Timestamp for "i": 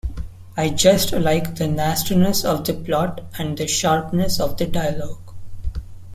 0.57-0.69